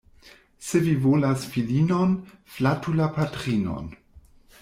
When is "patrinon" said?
3.21-3.93